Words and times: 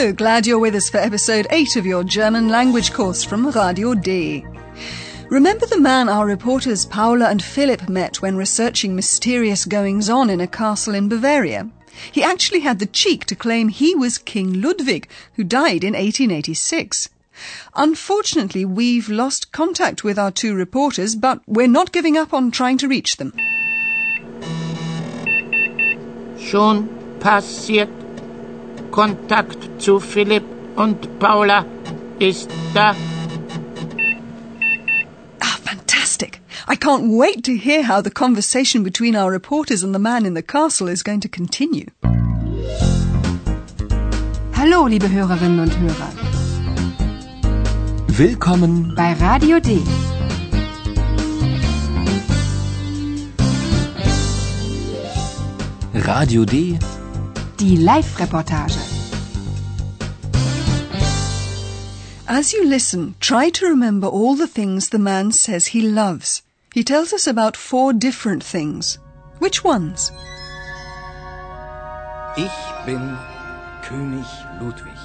Hello, 0.00 0.12
glad 0.12 0.46
you're 0.46 0.58
with 0.58 0.74
us 0.74 0.88
for 0.88 0.96
episode 0.96 1.46
8 1.50 1.76
of 1.76 1.84
your 1.84 2.02
German 2.02 2.48
language 2.48 2.90
course 2.90 3.22
from 3.22 3.46
Radio 3.48 3.92
D. 3.92 4.46
Remember 5.28 5.66
the 5.66 5.78
man 5.78 6.08
our 6.08 6.24
reporters 6.24 6.86
Paula 6.86 7.28
and 7.28 7.44
Philip 7.44 7.86
met 7.86 8.22
when 8.22 8.38
researching 8.38 8.96
mysterious 8.96 9.66
goings 9.66 10.08
on 10.08 10.30
in 10.30 10.40
a 10.40 10.46
castle 10.46 10.94
in 10.94 11.10
Bavaria? 11.10 11.68
He 12.10 12.22
actually 12.22 12.60
had 12.60 12.78
the 12.78 12.86
cheek 12.86 13.26
to 13.26 13.34
claim 13.34 13.68
he 13.68 13.94
was 13.94 14.16
King 14.16 14.62
Ludwig, 14.62 15.06
who 15.34 15.44
died 15.44 15.84
in 15.84 15.92
1886. 15.92 17.10
Unfortunately, 17.76 18.64
we've 18.64 19.10
lost 19.10 19.52
contact 19.52 20.02
with 20.02 20.18
our 20.18 20.30
two 20.30 20.54
reporters, 20.54 21.14
but 21.14 21.42
we're 21.46 21.66
not 21.66 21.92
giving 21.92 22.16
up 22.16 22.32
on 22.32 22.50
trying 22.50 22.78
to 22.78 22.88
reach 22.88 23.18
them. 23.18 23.34
Schon 26.38 26.88
passiert. 27.20 27.99
Kontakt 28.90 29.58
zu 29.80 30.00
Philipp 30.00 30.44
und 30.76 31.18
Paula 31.18 31.64
ist 32.18 32.50
da. 32.74 32.94
Ah, 35.40 35.56
fantastic! 35.64 36.40
I 36.68 36.76
can't 36.76 37.16
wait 37.16 37.44
to 37.44 37.52
hear 37.52 37.82
how 37.84 38.02
the 38.02 38.10
conversation 38.10 38.82
between 38.82 39.16
our 39.16 39.30
reporters 39.32 39.82
and 39.82 39.94
the 39.94 39.98
man 39.98 40.26
in 40.26 40.34
the 40.34 40.42
castle 40.42 40.88
is 40.88 41.02
going 41.02 41.20
to 41.20 41.28
continue. 41.28 41.86
Hallo, 44.56 44.86
liebe 44.86 45.08
Hörerinnen 45.10 45.60
und 45.60 45.78
Hörer. 45.78 46.12
Willkommen 48.08 48.92
bei 48.94 49.14
Radio 49.14 49.58
D. 49.60 49.80
Radio 55.94 56.44
D. 56.44 56.78
Die 57.58 57.76
Live-Reportage. 57.76 58.89
As 62.40 62.54
you 62.54 62.64
listen, 62.64 63.16
try 63.20 63.50
to 63.50 63.66
remember 63.66 64.06
all 64.06 64.34
the 64.34 64.46
things 64.46 64.88
the 64.88 64.98
man 64.98 65.30
says 65.30 65.66
he 65.66 65.82
loves. 65.82 66.42
He 66.72 66.82
tells 66.82 67.12
us 67.12 67.26
about 67.26 67.54
four 67.54 67.92
different 67.92 68.42
things. 68.42 68.98
Which 69.40 69.62
ones? 69.62 70.10
Ich 72.38 72.58
bin 72.86 73.02
König 73.82 74.24
Ludwig. 74.58 75.00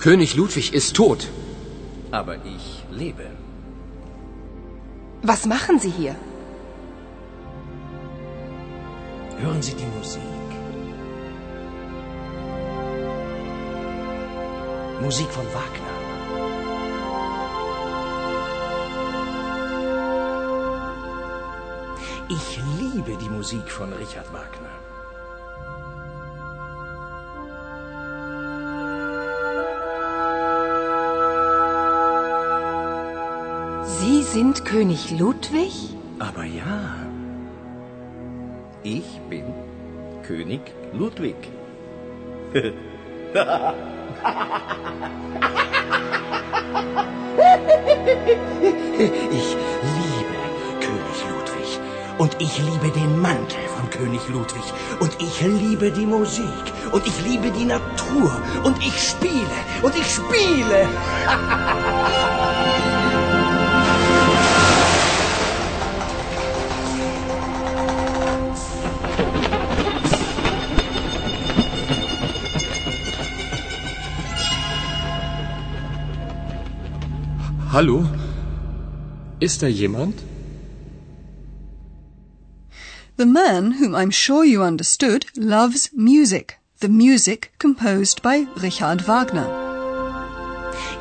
König 0.00 0.34
Ludwig 0.34 0.72
ist 0.74 0.96
tot. 0.96 1.28
Aber 2.10 2.34
ich 2.44 2.82
lebe. 2.90 3.30
Was 5.22 5.46
machen 5.46 5.78
Sie 5.78 5.90
hier? 5.90 6.16
Hören 9.38 9.62
Sie 9.62 9.74
die 9.74 9.90
Musik. 9.96 10.49
Musik 15.00 15.28
von 15.30 15.46
Wagner. 15.46 15.94
Ich 22.28 22.60
liebe 22.78 23.16
die 23.16 23.30
Musik 23.30 23.70
von 23.70 23.94
Richard 23.94 24.30
Wagner. 24.30 24.68
Sie 33.86 34.22
sind 34.22 34.66
König 34.66 35.18
Ludwig? 35.18 35.72
Aber 36.18 36.44
ja. 36.44 37.06
Ich 38.82 39.18
bin 39.30 39.44
König 40.22 40.60
Ludwig. 40.92 41.36
ich 48.98 49.56
liebe 49.82 50.36
König 50.80 51.24
Ludwig. 51.30 51.80
Und 52.18 52.36
ich 52.38 52.58
liebe 52.58 52.90
den 52.90 53.18
Mantel 53.20 53.58
von 53.76 53.90
König 53.90 54.28
Ludwig. 54.28 54.62
Und 55.00 55.20
ich 55.20 55.40
liebe 55.40 55.90
die 55.90 56.06
Musik. 56.06 56.44
Und 56.92 57.04
ich 57.06 57.20
liebe 57.24 57.50
die 57.50 57.64
Natur. 57.64 58.40
Und 58.62 58.78
ich 58.78 59.02
spiele. 59.02 59.50
Und 59.82 59.96
ich 59.96 60.06
spiele. 60.06 60.88
Hallo? 77.72 78.04
Ist 79.38 79.62
da 79.62 79.68
jemand? 79.68 80.14
The 83.16 83.26
man, 83.26 83.78
whom 83.78 83.94
I'm 83.94 84.10
sure 84.10 84.44
you 84.44 84.60
understood, 84.64 85.26
loves 85.36 85.90
music. 85.92 86.58
The 86.80 86.88
music 86.88 87.52
composed 87.60 88.22
by 88.22 88.48
Richard 88.60 89.06
Wagner. 89.06 89.46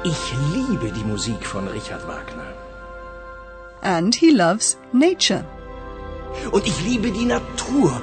Ich 0.03 0.34
liebe 0.53 0.91
die 0.91 1.03
Musik 1.06 1.44
von 1.44 1.68
Richard 1.68 2.07
Wagner. 2.07 2.53
And 3.81 4.13
he 4.13 4.30
loves 4.30 4.78
nature. 4.94 5.44
Und 6.51 6.68
ich 6.68 6.86
liebe 6.86 7.09
die 7.09 7.25
Natur. 7.25 8.00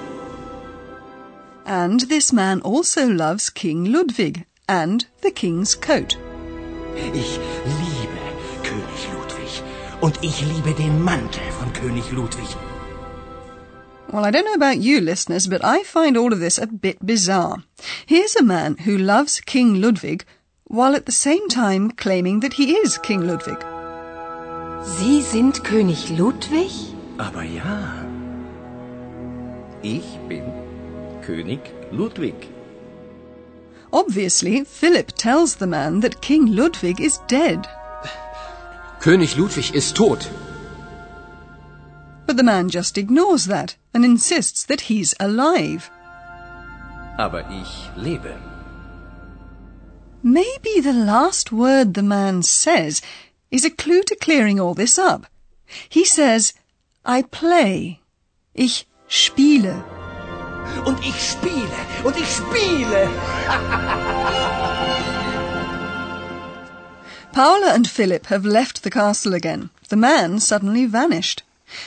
And 1.65 2.09
this 2.09 2.33
man 2.33 2.63
also 2.63 3.07
loves 3.07 3.49
King 3.49 3.85
Ludwig 3.85 4.45
and 4.67 5.07
the 5.23 5.31
king's 5.31 5.81
coat. 5.81 6.19
Ich 7.15 7.39
liebe 7.39 7.39
König 7.39 7.39
Ludwig. 7.39 7.56
Und 10.01 10.19
ich 10.23 10.43
liebe 10.43 10.73
den 10.75 11.03
Mantel 11.03 11.51
von 11.59 11.73
König 11.73 12.13
Ludwig. 12.13 12.57
Well, 14.13 14.25
I 14.25 14.31
don't 14.31 14.45
know 14.45 14.55
about 14.55 14.81
you 14.81 15.01
listeners, 15.01 15.49
but 15.49 15.65
I 15.65 15.83
find 15.83 16.17
all 16.17 16.33
of 16.33 16.39
this 16.39 16.59
a 16.59 16.67
bit 16.67 17.05
bizarre. 17.05 17.65
Here's 18.07 18.37
a 18.37 18.43
man 18.43 18.77
who 18.85 18.97
loves 18.97 19.41
King 19.41 19.81
Ludwig 19.81 20.25
while 20.69 20.95
at 20.95 21.07
the 21.07 21.13
same 21.13 21.49
time 21.49 21.91
claiming 21.91 22.41
that 22.41 22.55
he 22.55 22.77
is 22.77 22.99
King 22.99 23.27
Ludwig. 23.27 23.59
Sie 24.85 25.23
sind 25.23 25.65
König 25.65 26.17
Ludwig? 26.17 26.71
Aber 27.19 27.43
ja. 27.43 28.05
Ich 29.83 30.19
bin 30.29 30.45
König 31.27 31.61
Ludwig. 31.91 32.35
Obviously, 33.93 34.65
Philip 34.65 35.13
tells 35.17 35.57
the 35.57 35.67
man 35.67 36.01
that 36.01 36.21
King 36.21 36.55
Ludwig 36.55 37.01
is 37.01 37.19
dead. 37.29 37.67
König 39.07 39.37
Ludwig 39.37 39.73
ist 39.73 39.95
tot. 39.95 40.29
But 42.27 42.37
the 42.37 42.43
man 42.43 42.69
just 42.69 42.99
ignores 42.99 43.47
that 43.47 43.77
and 43.95 44.05
insists 44.05 44.65
that 44.67 44.91
he's 44.91 45.15
alive. 45.21 45.93
Aber 47.17 47.45
ich 47.49 47.89
lebe. 47.97 48.35
Maybe 50.25 50.81
the 50.81 50.93
last 50.93 51.53
word 51.53 51.95
the 51.95 52.03
man 52.03 52.43
says 52.43 53.01
is 53.53 53.65
a 53.65 53.71
clue 53.71 54.03
to 54.03 54.17
clearing 54.17 54.59
all 54.59 54.75
this 54.75 54.99
up. 54.99 55.27
He 55.89 56.05
says, 56.05 56.53
I 57.05 57.23
play. 57.23 58.01
Ich 58.55 58.89
spiele. 59.07 59.85
Und 60.85 60.99
ich 61.07 61.15
spiele. 61.15 61.79
Und 62.03 62.17
ich 62.17 62.29
spiele. 62.29 63.09
Paula 67.37 67.75
and 67.75 67.87
Philip 67.87 68.29
have 68.29 68.47
left 68.47 68.83
the 68.83 68.91
castle 68.91 69.35
again. 69.35 69.69
The 69.91 69.97
man 69.97 70.41
suddenly 70.41 70.87
vanished. 70.87 71.43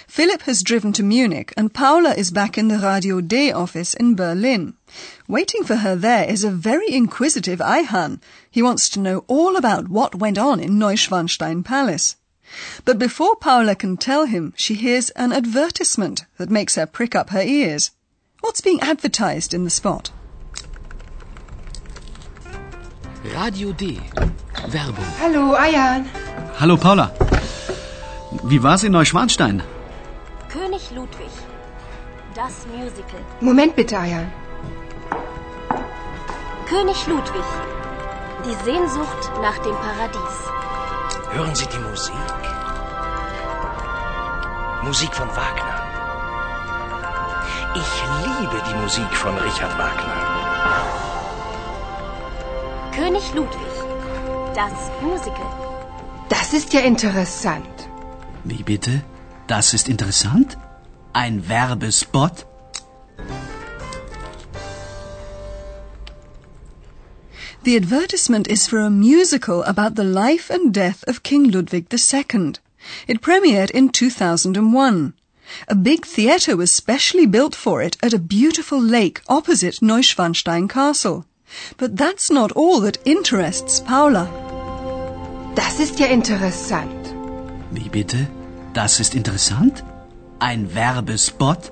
Philip 0.05 0.43
has 0.43 0.61
driven 0.61 0.93
to 0.93 1.01
Munich 1.01 1.55
and 1.57 1.73
Paula 1.73 2.13
is 2.13 2.29
back 2.29 2.55
in 2.55 2.67
the 2.67 2.77
Radio 2.77 3.19
D 3.19 3.51
office 3.51 3.95
in 3.95 4.13
Berlin. 4.13 4.75
Waiting 5.27 5.63
for 5.63 5.77
her 5.77 5.95
there 5.95 6.29
is 6.29 6.43
a 6.43 6.51
very 6.51 6.93
inquisitive 6.93 7.61
Ayhan. 7.61 8.19
He 8.51 8.61
wants 8.61 8.89
to 8.89 8.99
know 8.99 9.23
all 9.25 9.55
about 9.55 9.87
what 9.89 10.13
went 10.13 10.37
on 10.37 10.59
in 10.59 10.77
Neuschwanstein 10.77 11.65
Palace. 11.65 12.15
But 12.85 12.99
before 12.99 13.35
Paula 13.35 13.73
can 13.73 13.97
tell 13.97 14.27
him, 14.27 14.53
she 14.55 14.75
hears 14.75 15.09
an 15.15 15.33
advertisement 15.33 16.25
that 16.37 16.51
makes 16.51 16.75
her 16.75 16.85
prick 16.85 17.15
up 17.15 17.31
her 17.31 17.41
ears. 17.41 17.89
What's 18.41 18.61
being 18.61 18.81
advertised 18.81 19.55
in 19.55 19.63
the 19.63 19.71
spot? 19.71 20.11
Radio 23.25 23.73
D. 23.73 23.99
Werbung. 24.69 25.05
Hallo, 25.21 25.53
Ayan. 25.53 26.05
Hallo 26.59 26.77
Paula. 26.77 27.11
Wie 28.43 28.63
war's 28.63 28.83
in 28.83 28.93
Neuschwanstein? 28.93 29.61
König 30.49 30.91
Ludwig. 30.91 31.29
Das 32.33 32.65
Musical. 32.67 33.19
Moment 33.41 33.75
bitte, 33.75 33.97
Ayan. 33.99 34.31
König 36.69 37.07
Ludwig. 37.07 37.43
Die 38.45 38.55
Sehnsucht 38.63 39.31
nach 39.41 39.57
dem 39.59 39.75
Paradies. 39.75 40.35
Hören 41.31 41.55
Sie 41.55 41.67
die 41.67 41.79
Musik? 41.79 42.15
Musik 44.83 45.13
von 45.13 45.27
Wagner. 45.27 45.75
Ich 47.75 47.91
liebe 48.25 48.63
die 48.69 48.75
Musik 48.75 49.13
von 49.13 49.37
Richard 49.37 49.77
Wagner. 49.77 51.08
König 52.95 53.33
Ludwig. 53.33 53.73
Das 54.55 54.73
Musical. 55.01 55.49
Das 56.29 56.53
ist 56.53 56.73
ja 56.73 56.81
interessant. 56.81 57.89
Wie 58.43 58.63
bitte? 58.63 59.03
Das 59.47 59.73
ist 59.73 59.87
interessant? 59.87 60.57
Ein 61.13 61.47
Werbespot? 61.47 62.45
The 67.63 67.75
advertisement 67.75 68.47
is 68.47 68.67
for 68.67 68.79
a 68.79 68.89
musical 68.89 69.63
about 69.63 69.95
the 69.95 70.03
life 70.03 70.49
and 70.49 70.73
death 70.73 71.03
of 71.07 71.23
King 71.23 71.51
Ludwig 71.51 71.87
II. 71.91 72.53
It 73.07 73.21
premiered 73.21 73.69
in 73.71 73.89
2001. 73.89 75.13
A 75.67 75.75
big 75.75 76.05
theatre 76.05 76.55
was 76.55 76.71
specially 76.71 77.25
built 77.25 77.55
for 77.55 77.81
it 77.81 77.97
at 78.01 78.13
a 78.13 78.19
beautiful 78.19 78.79
lake 78.79 79.21
opposite 79.27 79.81
Neuschwanstein 79.81 80.69
Castle. 80.69 81.25
But 81.77 81.97
that's 81.97 82.29
not 82.29 82.51
all 82.51 82.81
that 82.81 82.99
interests 83.05 83.79
Paula. 83.79 84.27
Das 85.55 85.79
ist 85.79 85.99
ja 85.99 86.07
interessant. 86.07 87.13
Wie 87.71 87.89
bitte? 87.89 88.27
Das 88.73 88.99
ist 88.99 89.15
interessant? 89.15 89.83
Ein 90.39 90.73
Werbespot? 90.73 91.71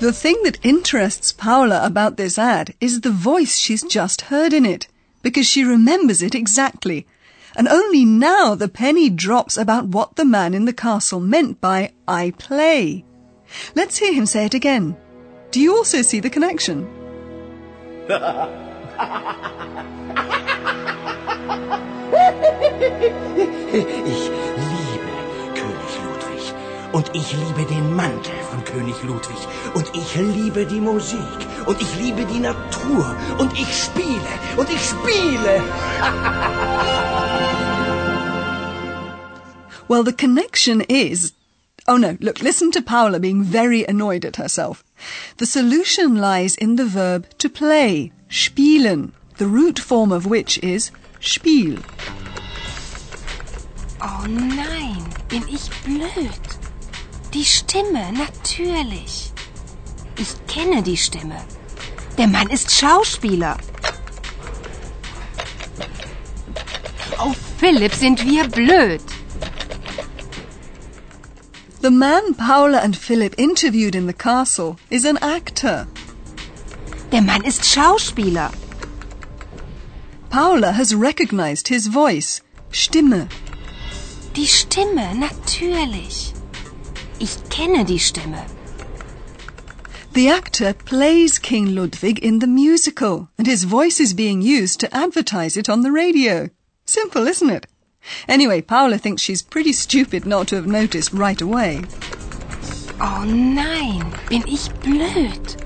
The 0.00 0.12
thing 0.12 0.36
that 0.44 0.58
interests 0.62 1.32
Paula 1.32 1.84
about 1.84 2.16
this 2.16 2.38
ad 2.38 2.72
is 2.80 3.00
the 3.00 3.10
voice 3.10 3.58
she's 3.58 3.82
just 3.82 4.30
heard 4.30 4.52
in 4.52 4.64
it, 4.64 4.86
because 5.22 5.46
she 5.46 5.64
remembers 5.64 6.22
it 6.22 6.34
exactly. 6.34 7.06
And 7.56 7.66
only 7.66 8.04
now 8.04 8.54
the 8.54 8.68
penny 8.68 9.10
drops 9.10 9.56
about 9.56 9.86
what 9.86 10.14
the 10.14 10.24
man 10.24 10.54
in 10.54 10.66
the 10.66 10.72
castle 10.72 11.18
meant 11.18 11.60
by 11.60 11.90
I 12.06 12.32
play. 12.38 13.04
Let's 13.74 13.98
hear 13.98 14.12
him 14.12 14.26
say 14.26 14.44
it 14.44 14.54
again. 14.54 14.96
Do 15.50 15.60
you 15.60 15.76
also 15.78 16.02
see 16.02 16.20
the 16.20 16.28
connection? 16.28 16.86
Ich 23.72 24.30
liebe 24.60 25.12
König 25.54 25.94
Ludwig. 26.04 26.54
Und 26.92 27.10
ich 27.14 27.32
liebe 27.32 27.64
den 27.64 27.94
Mantel 27.94 28.34
von 28.50 28.62
König 28.64 29.02
Ludwig. 29.04 29.38
Und 29.74 29.90
ich 29.94 30.14
liebe 30.16 30.66
die 30.66 30.80
Musik. 30.80 31.18
Und 31.64 31.80
ich 31.80 31.96
liebe 31.98 32.26
die 32.26 32.40
Natur. 32.40 33.16
Und 33.38 33.52
ich 33.54 33.72
spiele. 33.84 34.32
Und 34.58 34.68
ich 34.70 34.84
spiele. 34.84 35.62
Well, 39.88 40.04
the 40.04 40.12
connection 40.12 40.82
is. 40.82 41.32
Oh 41.86 41.96
no, 41.96 42.18
look, 42.20 42.42
listen 42.42 42.70
to 42.72 42.82
Paula 42.82 43.18
being 43.18 43.42
very 43.42 43.82
annoyed 43.86 44.26
at 44.26 44.36
herself. 44.36 44.84
The 45.36 45.46
solution 45.46 46.16
lies 46.16 46.56
in 46.56 46.76
the 46.76 46.84
verb 46.84 47.26
to 47.38 47.48
play, 47.48 48.12
spielen, 48.28 49.12
the 49.38 49.46
root 49.46 49.78
form 49.78 50.12
of 50.12 50.26
which 50.26 50.58
is 50.62 50.90
Spiel. 51.20 51.78
Oh 54.00 54.24
nein, 54.26 55.02
bin 55.28 55.42
ich 55.48 55.70
blöd. 55.84 56.44
Die 57.32 57.44
Stimme, 57.44 58.12
natürlich. 58.12 59.32
Ich 60.16 60.34
kenne 60.46 60.82
die 60.82 60.96
Stimme. 60.96 61.40
Der 62.16 62.26
Mann 62.26 62.48
ist 62.50 62.70
Schauspieler. 62.70 63.56
Oh, 67.20 67.34
Philipp, 67.58 67.94
sind 67.94 68.24
wir 68.24 68.48
blöd. 68.48 69.02
The 71.80 71.92
man 71.92 72.34
Paula 72.34 72.78
and 72.78 72.96
Philip 72.96 73.36
interviewed 73.38 73.94
in 73.94 74.06
the 74.08 74.12
castle 74.12 74.80
is 74.90 75.04
an 75.04 75.16
actor. 75.18 75.86
Der 77.12 77.22
Mann 77.22 77.44
ist 77.44 77.64
Schauspieler. 77.64 78.50
Paula 80.28 80.72
has 80.72 80.92
recognized 80.92 81.68
his 81.68 81.86
voice, 81.86 82.40
Stimme. 82.72 83.28
Die 84.34 84.46
Stimme, 84.46 85.14
natürlich. 85.14 86.34
Ich 87.20 87.36
kenne 87.48 87.84
die 87.84 87.98
Stimme. 87.98 88.44
The 90.14 90.30
actor 90.30 90.72
plays 90.72 91.38
King 91.38 91.76
Ludwig 91.76 92.18
in 92.18 92.40
the 92.40 92.48
musical, 92.48 93.28
and 93.38 93.46
his 93.46 93.62
voice 93.62 94.00
is 94.00 94.14
being 94.14 94.42
used 94.42 94.80
to 94.80 94.92
advertise 94.92 95.56
it 95.56 95.68
on 95.68 95.82
the 95.82 95.92
radio. 95.92 96.50
Simple, 96.86 97.28
isn't 97.28 97.50
it? 97.50 97.68
Anyway, 98.28 98.60
Paula 98.60 98.98
thinks 98.98 99.22
she's 99.22 99.42
pretty 99.42 99.72
stupid 99.72 100.26
not 100.26 100.48
to 100.48 100.56
have 100.56 100.66
noticed 100.66 101.12
right 101.12 101.40
away. 101.40 101.82
Oh 103.00 103.24
nein, 103.24 104.12
bin 104.28 104.42
ich 104.46 104.68
blöd. 104.82 105.56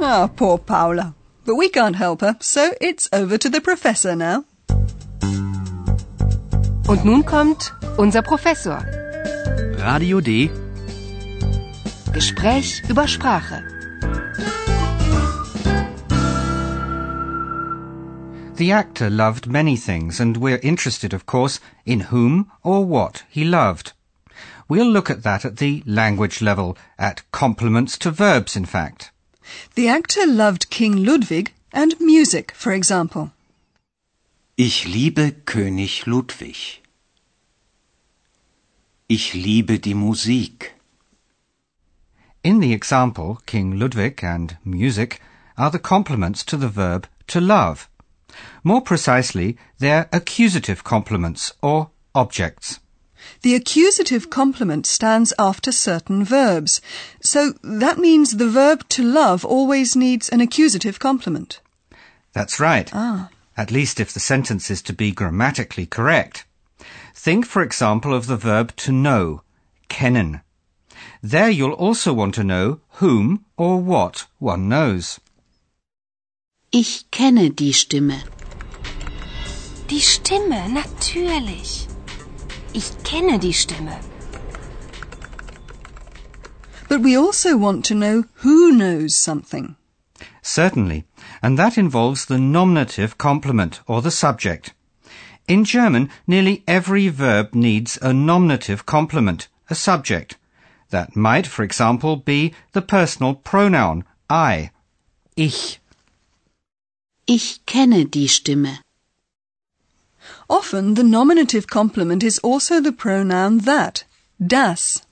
Ah, 0.00 0.28
poor 0.28 0.58
Paula. 0.58 1.14
But 1.44 1.56
we 1.56 1.68
can't 1.68 1.96
help 1.96 2.22
her, 2.22 2.36
so 2.40 2.72
it's 2.80 3.08
over 3.12 3.36
to 3.36 3.48
the 3.50 3.60
professor 3.60 4.16
now. 4.16 4.44
Und 6.86 7.04
nun 7.04 7.24
kommt 7.24 7.72
unser 7.96 8.22
Professor. 8.22 8.78
Radio 9.78 10.20
D. 10.20 10.50
Gespräch 12.12 12.82
über 12.88 13.08
Sprache. 13.08 13.73
The 18.56 18.70
actor 18.70 19.10
loved 19.10 19.48
many 19.48 19.76
things, 19.76 20.20
and 20.20 20.36
we're 20.36 20.60
interested, 20.62 21.12
of 21.12 21.26
course, 21.26 21.58
in 21.84 22.00
whom 22.12 22.52
or 22.62 22.84
what 22.84 23.24
he 23.28 23.44
loved. 23.44 23.92
We'll 24.68 24.88
look 24.88 25.10
at 25.10 25.24
that 25.24 25.44
at 25.44 25.56
the 25.56 25.82
language 25.86 26.40
level, 26.40 26.78
at 26.96 27.28
complements 27.32 27.98
to 27.98 28.12
verbs, 28.12 28.54
in 28.54 28.64
fact. 28.64 29.10
The 29.74 29.88
actor 29.88 30.24
loved 30.24 30.70
King 30.70 31.04
Ludwig 31.04 31.52
and 31.72 31.98
music, 31.98 32.52
for 32.52 32.70
example. 32.70 33.32
Ich 34.56 34.86
liebe 34.86 35.32
König 35.44 36.06
Ludwig. 36.06 36.80
Ich 39.08 39.34
liebe 39.34 39.80
die 39.80 39.94
Musik. 39.94 40.74
In 42.44 42.60
the 42.60 42.72
example, 42.72 43.40
King 43.46 43.80
Ludwig 43.80 44.22
and 44.22 44.56
music 44.64 45.20
are 45.58 45.72
the 45.72 45.80
complements 45.80 46.44
to 46.44 46.56
the 46.56 46.68
verb 46.68 47.08
to 47.26 47.40
love. 47.40 47.88
More 48.62 48.80
precisely, 48.80 49.56
they're 49.78 50.08
accusative 50.12 50.84
complements 50.84 51.52
or 51.62 51.90
objects. 52.14 52.80
The 53.42 53.54
accusative 53.54 54.28
complement 54.28 54.86
stands 54.86 55.32
after 55.38 55.72
certain 55.72 56.24
verbs, 56.24 56.80
so 57.22 57.54
that 57.62 57.98
means 57.98 58.36
the 58.36 58.48
verb 58.48 58.88
to 58.90 59.02
love 59.02 59.44
always 59.44 59.96
needs 59.96 60.28
an 60.28 60.40
accusative 60.40 60.98
complement. 60.98 61.60
That's 62.32 62.60
right. 62.60 62.90
Ah. 62.92 63.30
At 63.56 63.70
least 63.70 64.00
if 64.00 64.12
the 64.12 64.20
sentence 64.20 64.70
is 64.70 64.82
to 64.82 64.92
be 64.92 65.12
grammatically 65.12 65.86
correct. 65.86 66.44
Think, 67.14 67.46
for 67.46 67.62
example, 67.62 68.12
of 68.12 68.26
the 68.26 68.36
verb 68.36 68.74
to 68.76 68.92
know, 68.92 69.42
kennen. 69.88 70.42
There 71.22 71.48
you'll 71.48 71.72
also 71.72 72.12
want 72.12 72.34
to 72.34 72.44
know 72.44 72.80
whom 73.00 73.44
or 73.56 73.80
what 73.80 74.26
one 74.38 74.68
knows. 74.68 75.18
Ich 76.76 77.08
kenne 77.12 77.50
die 77.50 77.72
Stimme. 77.72 78.20
Die 79.90 80.00
Stimme, 80.00 80.68
natürlich. 80.68 81.86
Ich 82.72 82.90
kenne 83.04 83.38
die 83.38 83.52
Stimme. 83.52 83.96
But 86.88 87.00
we 87.04 87.16
also 87.16 87.56
want 87.56 87.84
to 87.84 87.94
know 87.94 88.24
who 88.42 88.72
knows 88.72 89.16
something. 89.16 89.76
Certainly, 90.42 91.04
and 91.40 91.56
that 91.56 91.78
involves 91.78 92.26
the 92.26 92.38
nominative 92.38 93.16
complement 93.18 93.80
or 93.86 94.02
the 94.02 94.10
subject. 94.10 94.74
In 95.46 95.62
German, 95.62 96.10
nearly 96.26 96.64
every 96.66 97.06
verb 97.06 97.54
needs 97.54 98.00
a 98.02 98.12
nominative 98.12 98.84
complement, 98.84 99.46
a 99.70 99.76
subject. 99.76 100.38
That 100.90 101.14
might, 101.14 101.46
for 101.46 101.62
example, 101.62 102.16
be 102.16 102.52
the 102.72 102.82
personal 102.82 103.36
pronoun 103.36 104.02
I, 104.28 104.72
ich. 105.36 105.78
Ich 107.26 107.64
kenne 107.66 108.06
die 108.06 108.28
Stimme. 108.28 108.78
Often 110.48 110.96
the 110.96 111.02
nominative 111.02 111.66
complement 111.66 112.22
is 112.22 112.38
also 112.42 112.80
the 112.80 112.92
pronoun 112.92 113.60
that, 113.64 114.04
das. 114.38 115.02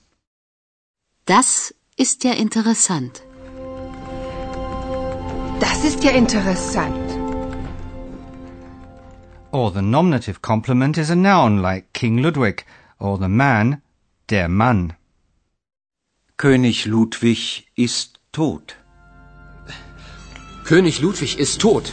Das 1.26 1.72
ist 1.96 2.24
ja 2.24 2.32
interessant. 2.32 3.22
Das 5.60 5.72
Das 5.82 5.94
ist 5.94 6.04
ja 6.04 6.12
interessant. 6.12 7.10
Or 9.50 9.72
the 9.72 9.82
nominative 9.82 10.40
complement 10.40 10.96
is 10.96 11.10
a 11.10 11.16
noun 11.16 11.60
like 11.60 11.92
King 11.92 12.18
Ludwig, 12.18 12.64
or 13.00 13.18
the 13.18 13.28
man, 13.28 13.82
der 14.28 14.48
Mann. 14.48 14.92
König 16.36 16.86
Ludwig 16.86 17.66
ist 17.74 18.20
tot. 18.32 18.76
König 20.64 21.00
Ludwig 21.00 21.38
ist 21.38 21.60
tot. 21.60 21.92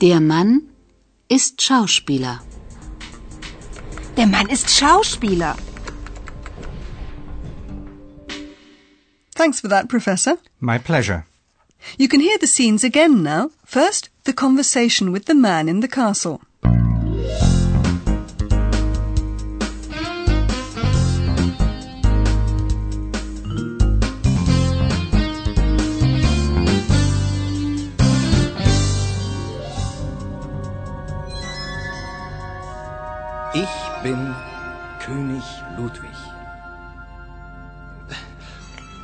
Der 0.00 0.20
Mann 0.20 0.62
ist 1.28 1.62
Schauspieler. 1.62 2.40
Der 4.16 4.26
Mann 4.26 4.48
ist 4.48 4.70
Schauspieler. 4.70 5.56
Thanks 9.34 9.60
for 9.60 9.70
that, 9.70 9.88
Professor. 9.88 10.36
My 10.58 10.78
pleasure. 10.78 11.24
You 11.96 12.08
can 12.08 12.20
hear 12.20 12.36
the 12.38 12.46
scenes 12.46 12.84
again 12.84 13.22
now. 13.22 13.50
First, 13.64 14.10
the 14.24 14.34
conversation 14.34 15.12
with 15.12 15.24
the 15.26 15.34
man 15.34 15.68
in 15.68 15.80
the 15.80 15.88
castle. 15.88 16.40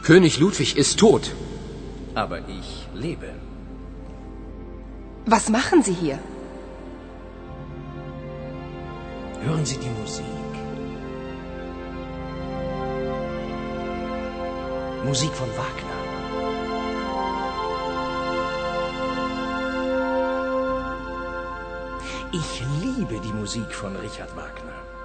König 0.07 0.39
Ludwig 0.39 0.77
ist 0.77 1.01
tot. 1.01 1.33
Aber 2.15 2.39
ich 2.49 2.69
lebe. 2.95 3.31
Was 5.25 5.49
machen 5.49 5.83
Sie 5.83 5.95
hier? 5.95 6.21
Hören 9.43 9.65
Sie 9.67 9.79
die 9.79 9.95
Musik. 10.01 10.53
Musik 15.05 15.33
von 15.41 15.49
Wagner. 15.63 15.99
Ich 22.41 22.63
liebe 22.85 23.17
die 23.27 23.33
Musik 23.33 23.75
von 23.75 23.97
Richard 23.97 24.37
Wagner. 24.37 24.96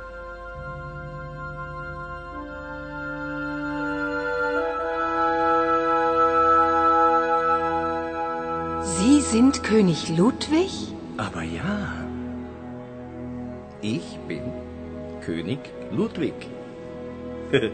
Sie 9.02 9.20
sind 9.20 9.64
König 9.64 10.16
Ludwig? 10.16 10.70
Aber 11.18 11.42
ja, 11.42 11.92
ich 13.82 14.20
bin 14.28 14.44
König 15.26 15.58
Ludwig. 15.90 16.36
ich 17.52 17.66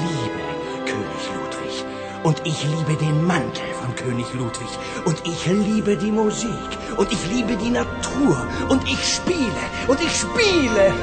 liebe 0.00 0.42
König 0.86 1.24
Ludwig. 1.36 1.84
Und 2.22 2.40
ich 2.44 2.64
liebe 2.64 2.94
den 2.98 3.26
Mantel 3.26 3.68
von 3.82 3.94
König 3.94 4.32
Ludwig. 4.32 4.70
Und 5.04 5.20
ich 5.26 5.44
liebe 5.44 5.98
die 5.98 6.12
Musik. 6.12 6.70
Und 6.96 7.12
ich 7.12 7.30
liebe 7.30 7.56
die 7.56 7.68
Natur. 7.68 8.46
Und 8.70 8.88
ich 8.88 9.04
spiele. 9.16 9.64
Und 9.86 10.00
ich 10.00 10.16
spiele. 10.16 10.94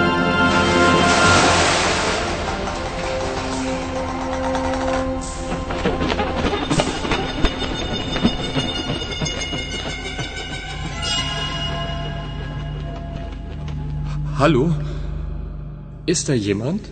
Hallo? 14.39 14.74
Ist 16.05 16.29
da 16.29 16.34
jemand? 16.34 16.88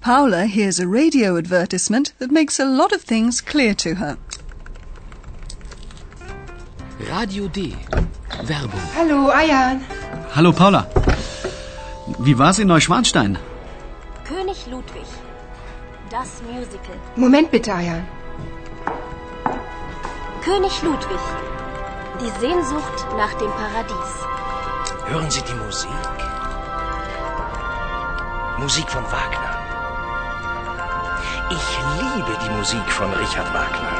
Paula 0.00 0.44
hears 0.44 0.78
a 0.78 0.86
radio 0.86 1.36
advertisement 1.36 2.12
that 2.20 2.30
makes 2.30 2.60
a 2.60 2.64
lot 2.64 2.92
of 2.92 3.02
things 3.02 3.40
clear 3.40 3.74
to 3.74 3.96
her. 3.96 4.16
Radio 7.10 7.48
D. 7.48 7.74
Werbung. 8.44 8.84
Hallo, 8.94 9.30
Ayan. 9.32 9.80
Hallo 10.36 10.52
Paula. 10.52 10.86
Wie 12.20 12.38
war's 12.38 12.60
in 12.60 12.68
Neuschwanstein? 12.68 13.36
König 14.28 14.66
Ludwig. 14.70 15.08
Das 16.08 16.40
Musical. 16.52 16.96
Moment 17.16 17.50
bitte, 17.50 17.74
Ayan. 17.74 18.06
König 20.44 20.82
Ludwig. 20.84 21.24
Die 22.20 22.30
Sehnsucht 22.40 23.06
nach 23.16 23.34
dem 23.34 23.50
Paradies. 23.50 24.33
Hören 25.06 25.30
Sie 25.30 25.42
die 25.42 25.54
Musik. 25.54 25.90
Musik 28.58 28.88
von 28.90 29.04
Wagner. 29.04 29.52
Ich 31.56 31.66
liebe 32.00 32.38
die 32.42 32.50
Musik 32.58 32.86
von 32.98 33.12
Richard 33.12 33.52
Wagner. 33.52 33.92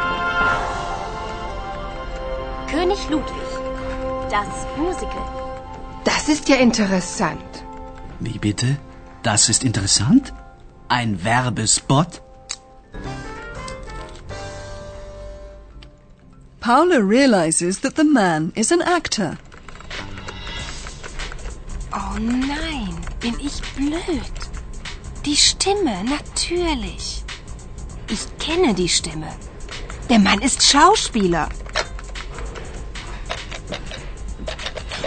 König 2.71 3.11
Ludwig. 3.11 3.51
Das 4.31 4.67
Musical. 4.79 5.27
Das 6.05 6.29
ist 6.29 6.49
ja 6.49 6.57
interessant. 6.57 7.65
Wie 8.21 8.39
bitte? 8.39 8.79
Das 9.23 9.49
ist 9.51 9.63
interessant? 9.63 10.33
Ein 10.89 11.23
Werbespot? 11.23 12.23
Paula 16.61 16.99
realizes 16.99 17.81
that 17.83 17.97
the 17.97 18.05
man 18.05 18.53
is 18.55 18.73
an 18.73 18.81
actor. 18.81 19.37
Oh 21.97 22.19
nein, 22.19 22.95
bin 23.21 23.35
ich 23.41 23.63
blöd. 23.77 24.35
Die 25.25 25.37
Stimme, 25.37 26.03
natürlich. 26.05 27.23
Ich 28.11 28.27
kenne 28.39 28.75
die 28.75 28.89
Stimme. 28.89 29.29
Der 30.11 30.19
Mann 30.19 30.41
ist 30.41 30.63
Schauspieler. 30.63 31.49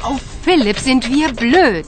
Oh, 0.03 0.17
Philipp, 0.43 0.79
sind 0.79 1.09
wir 1.09 1.33
blöd. 1.33 1.85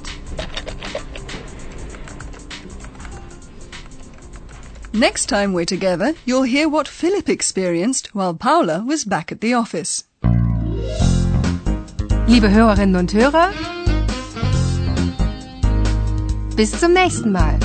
Next 4.91 5.29
time 5.29 5.53
we're 5.53 5.65
together, 5.65 6.13
you'll 6.25 6.43
hear 6.43 6.67
what 6.67 6.89
Philip 6.89 7.29
experienced 7.29 8.13
while 8.13 8.33
Paula 8.33 8.83
was 8.85 9.05
back 9.05 9.31
at 9.31 9.39
the 9.39 9.55
office. 9.55 10.03
Liebe 12.27 12.49
Hörerinnen 12.51 12.95
und 12.97 13.13
Hörer, 13.13 13.51
bis 16.59 16.77
zum 16.77 16.91
nächsten 16.91 17.31
Mal. 17.31 17.57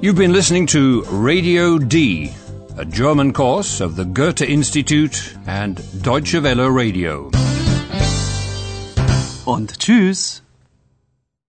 You've 0.00 0.14
been 0.14 0.32
listening 0.32 0.68
to 0.68 1.02
Radio 1.10 1.76
D, 1.78 2.30
a 2.78 2.84
German 2.84 3.32
course 3.32 3.80
of 3.80 3.96
the 3.96 4.04
Goethe 4.04 4.42
Institute 4.42 5.36
and 5.48 5.82
Deutsche 6.04 6.40
Welle 6.40 6.70
Radio. 6.70 7.32
Und 9.44 9.80
tschüss. 9.80 10.42